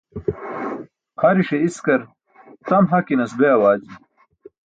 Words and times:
Pʰariṣe 1.19 1.57
iskar 1.67 2.01
tam 2.67 2.83
hakinas 2.91 3.31
be 3.39 3.45
awaji. 3.55 3.93